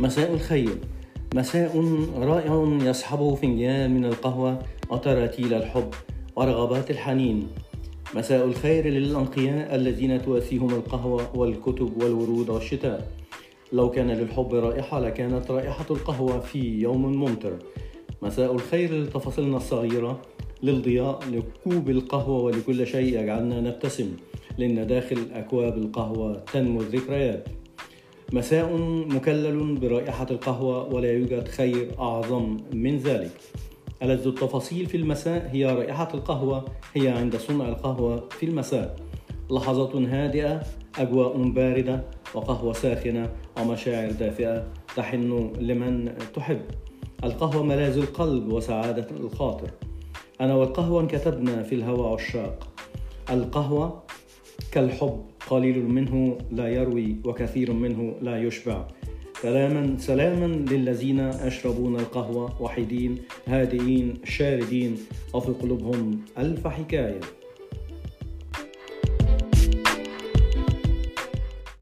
مساء 0.00 0.34
الخير. 0.34 0.78
مساء 1.34 1.84
رائع 2.18 2.78
يصحبه 2.82 3.34
فنجان 3.34 3.94
من 3.94 4.04
القهوة 4.04 4.58
وتراتيل 4.90 5.54
الحب 5.54 5.90
ورغبات 6.36 6.90
الحنين. 6.90 7.46
مساء 8.14 8.44
الخير 8.44 8.88
للأنقياء 8.88 9.74
الذين 9.74 10.22
تواسيهم 10.22 10.70
القهوة 10.70 11.36
والكتب 11.36 12.02
والورود 12.02 12.50
والشتاء. 12.50 13.08
لو 13.72 13.90
كان 13.90 14.10
للحب 14.10 14.54
رائحة 14.54 15.00
لكانت 15.00 15.50
رائحة 15.50 15.86
القهوة 15.90 16.40
في 16.40 16.80
يوم 16.80 17.06
ممطر. 17.06 17.58
مساء 18.22 18.52
الخير 18.52 19.02
لتفاصيلنا 19.02 19.56
الصغيرة 19.56 20.22
للضياء 20.62 21.20
لكوب 21.32 21.90
القهوة 21.90 22.42
ولكل 22.42 22.86
شيء 22.86 23.20
يجعلنا 23.20 23.60
نبتسم. 23.60 24.16
لأن 24.58 24.86
داخل 24.86 25.18
أكواب 25.32 25.78
القهوة 25.78 26.44
تنمو 26.52 26.80
الذكريات. 26.80 27.48
مساء 28.32 28.76
مكلل 29.08 29.74
برائحة 29.74 30.26
القهوة 30.30 30.94
ولا 30.94 31.12
يوجد 31.12 31.48
خير 31.48 31.90
أعظم 31.98 32.56
من 32.72 32.98
ذلك. 32.98 33.40
ألذ 34.02 34.26
التفاصيل 34.26 34.86
في 34.86 34.96
المساء 34.96 35.50
هي 35.52 35.66
رائحة 35.66 36.08
القهوة 36.14 36.64
هي 36.94 37.08
عند 37.08 37.36
صنع 37.36 37.68
القهوة 37.68 38.28
في 38.28 38.46
المساء. 38.46 38.96
لحظة 39.50 40.06
هادئة 40.08 40.62
أجواء 40.98 41.42
باردة 41.42 42.04
وقهوة 42.34 42.72
ساخنة 42.72 43.32
ومشاعر 43.60 44.10
دافئة 44.10 44.66
تحن 44.96 45.52
لمن 45.60 46.14
تحب. 46.34 46.62
القهوة 47.24 47.62
ملاذ 47.62 47.98
القلب 47.98 48.52
وسعادة 48.52 49.06
الخاطر. 49.10 49.70
أنا 50.40 50.54
والقهوة 50.54 51.00
انكتبنا 51.00 51.62
في 51.62 51.74
الهوى 51.74 52.12
عشاق 52.12 52.68
القهوة 53.30 54.02
كالحب 54.72 55.24
قليل 55.50 55.88
منه 55.88 56.38
لا 56.52 56.68
يروي 56.68 57.16
وكثير 57.24 57.72
منه 57.72 58.14
لا 58.22 58.42
يشبع. 58.42 58.88
سلاما 59.42 59.96
سلاما 59.98 60.46
للذين 60.46 61.30
يشربون 61.44 61.96
القهوة 61.96 62.62
وحيدين 62.62 63.18
هادئين 63.46 64.14
شاردين 64.24 64.96
وفي 65.34 65.52
قلوبهم 65.52 66.20
ألف 66.38 66.66
حكاية. 66.66 67.20